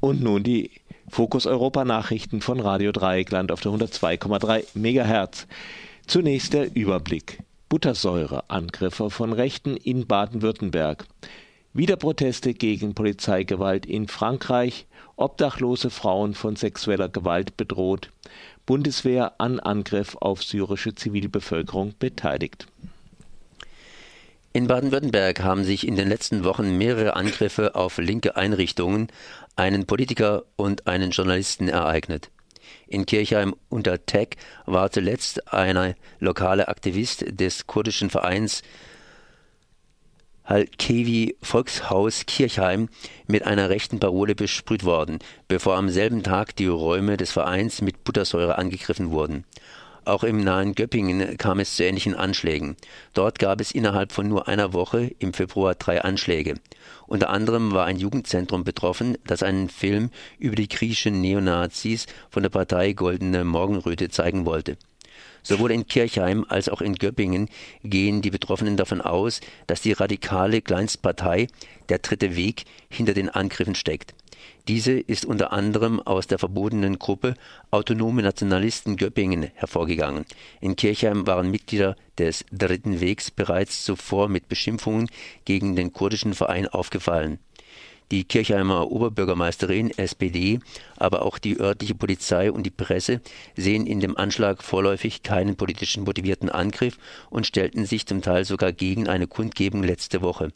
Und 0.00 0.22
nun 0.22 0.42
die 0.42 0.70
Fokus 1.08 1.46
Europa 1.46 1.84
Nachrichten 1.84 2.40
von 2.40 2.58
Radio 2.58 2.90
Dreieckland 2.90 3.52
auf 3.52 3.60
der 3.60 3.72
102,3 3.72 4.64
MHz. 4.74 5.46
Zunächst 6.06 6.54
der 6.54 6.74
Überblick. 6.74 7.40
Buttersäureangriffe 7.68 9.10
von 9.10 9.32
Rechten 9.32 9.76
in 9.76 10.06
Baden-Württemberg. 10.06 11.06
Wieder 11.72 11.96
Proteste 11.96 12.54
gegen 12.54 12.94
Polizeigewalt 12.94 13.86
in 13.86 14.08
Frankreich. 14.08 14.86
Obdachlose 15.16 15.90
Frauen 15.90 16.34
von 16.34 16.56
sexueller 16.56 17.08
Gewalt 17.08 17.56
bedroht. 17.56 18.10
Bundeswehr 18.66 19.34
an 19.38 19.60
Angriff 19.60 20.16
auf 20.20 20.42
syrische 20.42 20.94
Zivilbevölkerung 20.94 21.94
beteiligt. 21.98 22.66
In 24.52 24.66
Baden-Württemberg 24.66 25.44
haben 25.44 25.62
sich 25.62 25.86
in 25.86 25.94
den 25.94 26.08
letzten 26.08 26.42
Wochen 26.42 26.76
mehrere 26.76 27.14
Angriffe 27.14 27.76
auf 27.76 27.98
linke 27.98 28.34
Einrichtungen, 28.34 29.06
einen 29.54 29.86
Politiker 29.86 30.42
und 30.56 30.88
einen 30.88 31.12
Journalisten 31.12 31.68
ereignet. 31.68 32.30
In 32.88 33.06
Kirchheim 33.06 33.54
unter 33.68 34.04
Tech 34.06 34.30
war 34.66 34.90
zuletzt 34.90 35.52
ein 35.52 35.94
lokaler 36.18 36.68
Aktivist 36.68 37.24
des 37.28 37.68
kurdischen 37.68 38.10
Vereins 38.10 38.62
Halkevi 40.44 41.36
Volkshaus 41.40 42.26
Kirchheim 42.26 42.88
mit 43.28 43.44
einer 43.44 43.68
rechten 43.68 44.00
Parole 44.00 44.34
besprüht 44.34 44.82
worden, 44.82 45.20
bevor 45.46 45.76
am 45.76 45.90
selben 45.90 46.24
Tag 46.24 46.56
die 46.56 46.66
Räume 46.66 47.16
des 47.16 47.30
Vereins 47.30 47.82
mit 47.82 48.02
Buttersäure 48.02 48.58
angegriffen 48.58 49.12
wurden. 49.12 49.44
Auch 50.10 50.24
im 50.24 50.42
nahen 50.42 50.74
Göppingen 50.74 51.36
kam 51.36 51.60
es 51.60 51.76
zu 51.76 51.84
ähnlichen 51.84 52.16
Anschlägen. 52.16 52.74
Dort 53.14 53.38
gab 53.38 53.60
es 53.60 53.70
innerhalb 53.70 54.10
von 54.10 54.26
nur 54.26 54.48
einer 54.48 54.72
Woche 54.72 55.12
im 55.20 55.32
Februar 55.32 55.76
drei 55.76 56.02
Anschläge. 56.02 56.56
Unter 57.06 57.30
anderem 57.30 57.70
war 57.70 57.86
ein 57.86 57.96
Jugendzentrum 57.96 58.64
betroffen, 58.64 59.18
das 59.24 59.44
einen 59.44 59.68
Film 59.68 60.10
über 60.40 60.56
die 60.56 60.66
griechischen 60.66 61.20
Neonazis 61.20 62.06
von 62.28 62.42
der 62.42 62.50
Partei 62.50 62.92
Goldene 62.92 63.44
Morgenröte 63.44 64.08
zeigen 64.08 64.46
wollte. 64.46 64.76
Sowohl 65.44 65.70
in 65.70 65.86
Kirchheim 65.86 66.44
als 66.48 66.68
auch 66.68 66.80
in 66.80 66.96
Göppingen 66.96 67.48
gehen 67.84 68.20
die 68.20 68.30
Betroffenen 68.30 68.76
davon 68.76 69.00
aus, 69.00 69.40
dass 69.68 69.80
die 69.80 69.92
radikale 69.92 70.60
Kleinstpartei 70.60 71.46
Der 71.88 71.98
Dritte 71.98 72.34
Weg 72.34 72.64
hinter 72.88 73.14
den 73.14 73.28
Angriffen 73.28 73.76
steckt. 73.76 74.14
Diese 74.68 74.92
ist 74.92 75.24
unter 75.24 75.52
anderem 75.52 76.00
aus 76.00 76.26
der 76.26 76.38
verbotenen 76.38 76.98
Gruppe 76.98 77.34
Autonome 77.70 78.22
Nationalisten 78.22 78.96
Göppingen 78.96 79.50
hervorgegangen. 79.54 80.24
In 80.60 80.76
Kirchheim 80.76 81.26
waren 81.26 81.50
Mitglieder 81.50 81.96
des 82.18 82.44
Dritten 82.52 83.00
Wegs 83.00 83.30
bereits 83.30 83.84
zuvor 83.84 84.28
mit 84.28 84.48
Beschimpfungen 84.48 85.10
gegen 85.44 85.76
den 85.76 85.92
kurdischen 85.92 86.34
Verein 86.34 86.68
aufgefallen 86.68 87.38
die 88.10 88.24
Kirchheimer 88.24 88.90
Oberbürgermeisterin 88.90 89.90
SPD, 89.96 90.58
aber 90.96 91.22
auch 91.22 91.38
die 91.38 91.60
örtliche 91.60 91.94
Polizei 91.94 92.50
und 92.50 92.64
die 92.64 92.70
Presse 92.70 93.20
sehen 93.56 93.86
in 93.86 94.00
dem 94.00 94.16
Anschlag 94.16 94.62
vorläufig 94.62 95.22
keinen 95.22 95.56
politisch 95.56 95.96
motivierten 95.96 96.48
Angriff 96.48 96.98
und 97.30 97.46
stellten 97.46 97.86
sich 97.86 98.06
zum 98.06 98.22
Teil 98.22 98.44
sogar 98.44 98.72
gegen 98.72 99.08
eine 99.08 99.26
Kundgebung 99.26 99.82
letzte 99.82 100.22
Woche. 100.22 100.52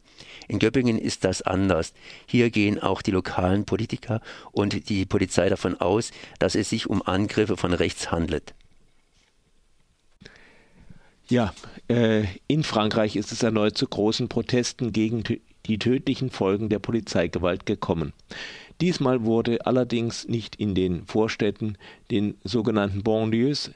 In 0.48 0.58
Göppingen 0.58 0.98
ist 0.98 1.24
das 1.24 1.42
anders. 1.42 1.92
Hier 2.26 2.50
gehen 2.50 2.80
auch 2.80 3.02
die 3.02 3.12
lokalen 3.12 3.64
Politiker 3.64 4.20
und 4.52 4.88
die 4.88 5.06
Polizei 5.06 5.48
davon 5.48 5.80
aus, 5.80 6.10
dass 6.38 6.54
es 6.54 6.70
sich 6.70 6.88
um 6.88 7.02
Angriffe 7.02 7.56
von 7.56 7.72
rechts 7.72 8.10
handelt. 8.10 8.54
Ja, 11.28 11.54
äh, 11.88 12.24
in 12.48 12.64
Frankreich 12.64 13.16
ist 13.16 13.32
es 13.32 13.42
erneut 13.42 13.78
zu 13.78 13.86
großen 13.86 14.28
Protesten 14.28 14.92
gegen 14.92 15.22
die 15.66 15.78
tödlichen 15.78 16.30
Folgen 16.30 16.68
der 16.68 16.78
Polizeigewalt 16.78 17.66
gekommen. 17.66 18.12
Diesmal 18.80 19.24
wurde 19.24 19.66
allerdings 19.66 20.28
nicht 20.28 20.56
in 20.56 20.74
den 20.74 21.06
Vorstädten, 21.06 21.78
den 22.10 22.34
sogenannten 22.44 23.02
Banlieues, 23.02 23.70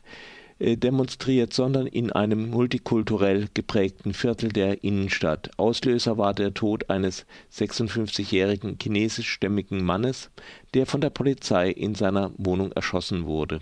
äh, 0.58 0.76
demonstriert, 0.76 1.52
sondern 1.52 1.86
in 1.86 2.10
einem 2.10 2.50
multikulturell 2.50 3.48
geprägten 3.54 4.12
Viertel 4.12 4.48
der 4.48 4.82
Innenstadt. 4.82 5.50
Auslöser 5.56 6.18
war 6.18 6.34
der 6.34 6.52
Tod 6.52 6.90
eines 6.90 7.26
56-jährigen 7.52 8.76
chinesischstämmigen 8.82 9.84
Mannes, 9.84 10.30
der 10.74 10.86
von 10.86 11.00
der 11.00 11.10
Polizei 11.10 11.70
in 11.70 11.94
seiner 11.94 12.32
Wohnung 12.38 12.72
erschossen 12.72 13.26
wurde. 13.26 13.60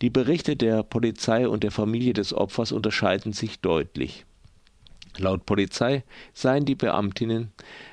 Die 0.00 0.08
Berichte 0.08 0.56
der 0.56 0.82
Polizei 0.82 1.46
und 1.46 1.62
der 1.62 1.70
Familie 1.70 2.14
des 2.14 2.32
Opfers 2.32 2.72
unterscheiden 2.72 3.34
sich 3.34 3.60
deutlich. 3.60 4.24
Laut 5.18 5.46
Polizei 5.46 6.04
seien 6.32 6.64
die 6.64 6.74
Beamtinnen 6.74 7.52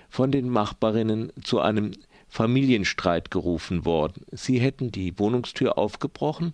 von 0.10 0.32
den 0.32 0.50
Machbarinnen 0.50 1.32
zu 1.44 1.60
einem 1.60 1.92
Familienstreit 2.30 3.32
gerufen 3.32 3.86
worden. 3.86 4.26
Sie 4.32 4.60
hätten 4.60 4.92
die 4.92 5.18
Wohnungstür 5.18 5.78
aufgebrochen, 5.78 6.54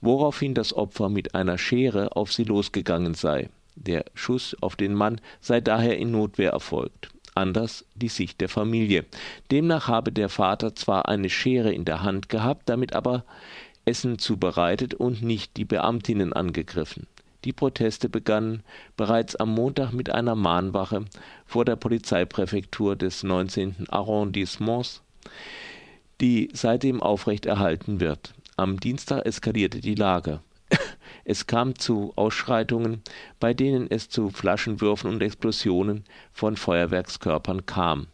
woraufhin 0.00 0.54
das 0.54 0.72
Opfer 0.74 1.08
mit 1.08 1.34
einer 1.34 1.58
Schere 1.58 2.16
auf 2.16 2.32
sie 2.32 2.44
losgegangen 2.44 3.14
sei. 3.14 3.48
Der 3.76 4.04
Schuss 4.14 4.56
auf 4.60 4.76
den 4.76 4.94
Mann 4.94 5.20
sei 5.40 5.60
daher 5.60 5.96
in 5.96 6.10
Notwehr 6.10 6.50
erfolgt. 6.50 7.10
Anders 7.34 7.86
die 7.94 8.08
Sicht 8.08 8.40
der 8.42 8.50
Familie. 8.50 9.06
Demnach 9.50 9.88
habe 9.88 10.12
der 10.12 10.28
Vater 10.28 10.74
zwar 10.74 11.08
eine 11.08 11.30
Schere 11.30 11.72
in 11.72 11.86
der 11.86 12.02
Hand 12.02 12.28
gehabt, 12.28 12.68
damit 12.68 12.94
aber 12.94 13.24
Essen 13.86 14.18
zubereitet 14.18 14.92
und 14.92 15.22
nicht 15.22 15.56
die 15.56 15.64
Beamtinnen 15.64 16.32
angegriffen. 16.34 17.06
Die 17.44 17.52
Proteste 17.52 18.08
begannen 18.08 18.62
bereits 18.96 19.34
am 19.36 19.54
Montag 19.54 19.92
mit 19.92 20.10
einer 20.10 20.36
Mahnwache 20.36 21.04
vor 21.44 21.64
der 21.64 21.76
Polizeipräfektur 21.76 22.94
des 22.94 23.24
19. 23.24 23.86
Arrondissements, 23.88 25.02
die 26.20 26.50
seitdem 26.52 27.02
aufrechterhalten 27.02 27.98
wird. 27.98 28.34
Am 28.56 28.78
Dienstag 28.78 29.26
eskalierte 29.26 29.80
die 29.80 29.94
Lage. 29.96 30.40
Es 31.24 31.46
kam 31.46 31.78
zu 31.78 32.12
Ausschreitungen, 32.16 33.02
bei 33.38 33.54
denen 33.54 33.88
es 33.88 34.08
zu 34.08 34.30
Flaschenwürfen 34.30 35.08
und 35.08 35.22
Explosionen 35.22 36.04
von 36.32 36.56
Feuerwerkskörpern 36.56 37.64
kam. 37.64 38.08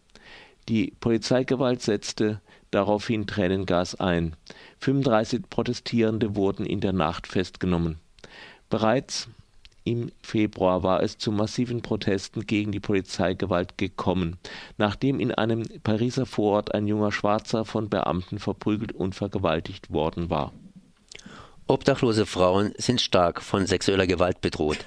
Die 0.69 0.93
Polizeigewalt 1.01 1.81
setzte 1.81 2.43
daraufhin 2.71 3.27
Tränengas 3.27 3.95
ein. 3.95 4.37
35 4.81 5.49
Protestierende 5.49 6.37
wurden 6.37 6.67
in 6.67 6.81
der 6.81 6.93
Nacht 6.93 7.27
festgenommen. 7.27 7.99
Bereits 8.69 9.29
im 9.85 10.13
Februar 10.23 10.83
war 10.83 11.03
es 11.03 11.17
zu 11.17 11.33
massiven 11.33 11.81
Protesten 11.81 12.47
gegen 12.47 12.73
die 12.73 12.81
Polizeigewalt 12.81 13.79
gekommen, 13.79 14.37
nachdem 14.77 15.19
in 15.19 15.33
einem 15.33 15.63
Pariser 15.83 16.27
Vorort 16.27 16.75
ein 16.75 16.87
junger 16.87 17.11
Schwarzer 17.11 17.65
von 17.65 17.89
Beamten 17.89 18.39
verprügelt 18.39 18.93
und 18.93 19.15
vergewaltigt 19.15 19.91
worden 19.91 20.29
war. 20.29 20.53
Obdachlose 21.67 22.27
Frauen 22.27 22.75
sind 22.77 23.01
stark 23.01 23.43
von 23.43 23.67
sexueller 23.67 24.07
Gewalt 24.07 24.43
bedroht. 24.43 24.85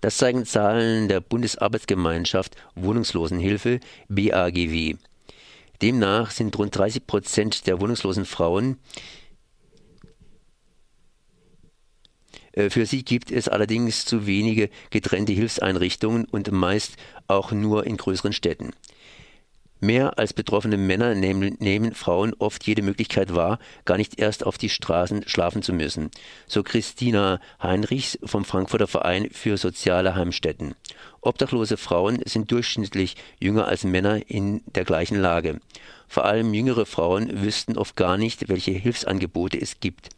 Das 0.00 0.16
zeigen 0.16 0.44
Zahlen 0.44 1.08
der 1.08 1.20
Bundesarbeitsgemeinschaft 1.20 2.54
Wohnungslosenhilfe 2.76 3.80
BAGW. 4.08 4.94
Demnach 5.82 6.30
sind 6.30 6.56
rund 6.56 6.76
30 6.76 7.06
Prozent 7.06 7.66
der 7.66 7.80
wohnungslosen 7.80 8.24
Frauen 8.24 8.78
Äh, 12.32 12.37
für 12.54 12.86
sie 12.86 13.04
gibt 13.04 13.30
es 13.30 13.48
allerdings 13.48 14.04
zu 14.04 14.26
wenige 14.26 14.70
getrennte 14.90 15.32
Hilfseinrichtungen 15.32 16.24
und 16.24 16.50
meist 16.50 16.96
auch 17.26 17.52
nur 17.52 17.86
in 17.86 17.96
größeren 17.96 18.32
Städten. 18.32 18.72
Mehr 19.80 20.18
als 20.18 20.32
betroffene 20.32 20.76
Männer 20.76 21.14
nehmen, 21.14 21.56
nehmen, 21.60 21.94
Frauen 21.94 22.34
oft 22.40 22.66
jede 22.66 22.82
Möglichkeit 22.82 23.36
wahr, 23.36 23.60
gar 23.84 23.96
nicht 23.96 24.18
erst 24.18 24.44
auf 24.44 24.58
die 24.58 24.70
Straßen 24.70 25.28
schlafen 25.28 25.62
zu 25.62 25.72
müssen. 25.72 26.10
So 26.48 26.64
Christina 26.64 27.40
Heinrichs 27.62 28.18
vom 28.24 28.44
Frankfurter 28.44 28.88
Verein 28.88 29.28
für 29.30 29.56
soziale 29.56 30.16
Heimstätten. 30.16 30.74
Obdachlose 31.20 31.76
Frauen 31.76 32.20
sind 32.24 32.50
durchschnittlich 32.50 33.14
jünger 33.38 33.68
als 33.68 33.84
Männer 33.84 34.28
in 34.28 34.62
der 34.74 34.84
gleichen 34.84 35.20
Lage. 35.20 35.60
Vor 36.08 36.24
allem 36.24 36.52
jüngere 36.54 36.84
Frauen 36.84 37.42
wüssten 37.42 37.78
oft 37.78 37.94
gar 37.94 38.16
nicht, 38.16 38.48
welche 38.48 38.72
Hilfsangebote 38.72 39.60
es 39.60 39.78
gibt. 39.78 40.08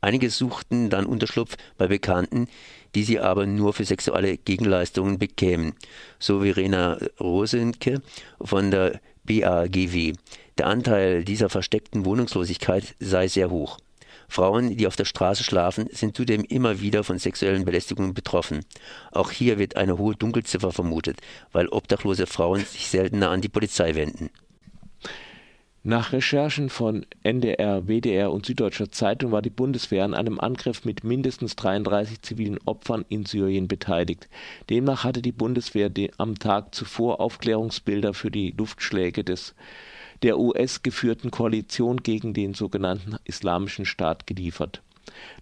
Einige 0.00 0.30
suchten 0.30 0.90
dann 0.90 1.06
Unterschlupf 1.06 1.56
bei 1.78 1.86
Bekannten, 1.86 2.48
die 2.94 3.04
sie 3.04 3.20
aber 3.20 3.46
nur 3.46 3.72
für 3.72 3.84
sexuelle 3.84 4.36
Gegenleistungen 4.36 5.18
bekämen, 5.18 5.74
so 6.18 6.40
Verena 6.40 6.98
Rosenke 7.20 8.02
von 8.40 8.70
der 8.70 9.00
BAGW. 9.24 10.12
Der 10.58 10.66
Anteil 10.66 11.24
dieser 11.24 11.48
versteckten 11.48 12.04
Wohnungslosigkeit 12.04 12.94
sei 13.00 13.28
sehr 13.28 13.50
hoch. 13.50 13.78
Frauen, 14.28 14.76
die 14.76 14.86
auf 14.86 14.96
der 14.96 15.04
Straße 15.04 15.44
schlafen, 15.44 15.88
sind 15.92 16.16
zudem 16.16 16.44
immer 16.44 16.80
wieder 16.80 17.04
von 17.04 17.18
sexuellen 17.18 17.64
Belästigungen 17.64 18.14
betroffen. 18.14 18.64
Auch 19.12 19.30
hier 19.30 19.58
wird 19.58 19.76
eine 19.76 19.98
hohe 19.98 20.14
Dunkelziffer 20.14 20.72
vermutet, 20.72 21.20
weil 21.52 21.68
obdachlose 21.68 22.26
Frauen 22.26 22.64
sich 22.64 22.88
seltener 22.88 23.30
an 23.30 23.40
die 23.40 23.48
Polizei 23.48 23.94
wenden. 23.94 24.30
Nach 25.86 26.14
Recherchen 26.14 26.70
von 26.70 27.04
NDR, 27.24 27.86
WDR 27.86 28.32
und 28.32 28.46
Süddeutscher 28.46 28.90
Zeitung 28.90 29.32
war 29.32 29.42
die 29.42 29.50
Bundeswehr 29.50 30.02
an 30.02 30.14
einem 30.14 30.40
Angriff 30.40 30.86
mit 30.86 31.04
mindestens 31.04 31.56
33 31.56 32.22
zivilen 32.22 32.58
Opfern 32.64 33.04
in 33.10 33.26
Syrien 33.26 33.68
beteiligt. 33.68 34.30
Demnach 34.70 35.04
hatte 35.04 35.20
die 35.20 35.30
Bundeswehr 35.30 35.90
am 36.16 36.38
Tag 36.38 36.74
zuvor 36.74 37.20
Aufklärungsbilder 37.20 38.14
für 38.14 38.30
die 38.30 38.54
Luftschläge 38.56 39.24
des 39.24 39.54
der 40.22 40.38
US-geführten 40.38 41.30
Koalition 41.30 41.98
gegen 41.98 42.32
den 42.32 42.54
sogenannten 42.54 43.16
Islamischen 43.24 43.84
Staat 43.84 44.26
geliefert. 44.26 44.80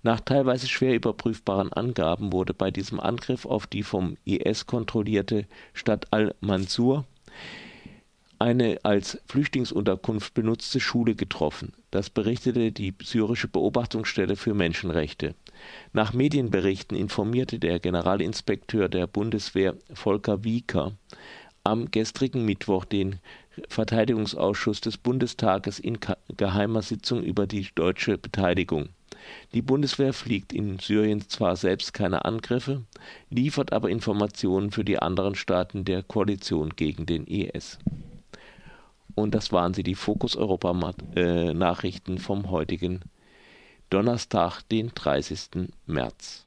Nach 0.02 0.18
teilweise 0.18 0.66
schwer 0.66 0.96
überprüfbaren 0.96 1.72
Angaben 1.72 2.32
wurde 2.32 2.52
bei 2.52 2.72
diesem 2.72 2.98
Angriff 2.98 3.46
auf 3.46 3.68
die 3.68 3.84
vom 3.84 4.16
IS 4.24 4.66
kontrollierte 4.66 5.46
Stadt 5.72 6.08
al-Mansur 6.10 7.04
eine 8.42 8.80
als 8.82 9.22
Flüchtlingsunterkunft 9.26 10.34
benutzte 10.34 10.80
Schule 10.80 11.14
getroffen. 11.14 11.74
Das 11.92 12.10
berichtete 12.10 12.72
die 12.72 12.92
syrische 13.00 13.46
Beobachtungsstelle 13.46 14.34
für 14.34 14.52
Menschenrechte. 14.52 15.36
Nach 15.92 16.12
Medienberichten 16.12 16.96
informierte 16.96 17.60
der 17.60 17.78
Generalinspekteur 17.78 18.88
der 18.88 19.06
Bundeswehr 19.06 19.76
Volker 19.94 20.42
Wieker 20.42 20.92
am 21.62 21.92
gestrigen 21.92 22.44
Mittwoch 22.44 22.84
den 22.84 23.20
Verteidigungsausschuss 23.68 24.80
des 24.80 24.98
Bundestages 24.98 25.78
in 25.78 25.98
geheimer 26.36 26.82
Sitzung 26.82 27.22
über 27.22 27.46
die 27.46 27.68
deutsche 27.76 28.18
Beteiligung. 28.18 28.88
Die 29.54 29.62
Bundeswehr 29.62 30.12
fliegt 30.12 30.52
in 30.52 30.80
Syrien 30.80 31.28
zwar 31.28 31.54
selbst 31.54 31.94
keine 31.94 32.24
Angriffe, 32.24 32.82
liefert 33.30 33.72
aber 33.72 33.88
Informationen 33.88 34.72
für 34.72 34.84
die 34.84 34.98
anderen 34.98 35.36
Staaten 35.36 35.84
der 35.84 36.02
Koalition 36.02 36.70
gegen 36.70 37.06
den 37.06 37.24
IS. 37.28 37.78
Und 39.14 39.34
das 39.34 39.52
waren 39.52 39.74
sie, 39.74 39.82
die 39.82 39.94
Fokus 39.94 40.36
Europa 40.36 40.72
Nachrichten 41.54 42.18
vom 42.18 42.50
heutigen 42.50 43.00
Donnerstag, 43.90 44.62
den 44.62 44.92
30. 44.94 45.68
März. 45.86 46.46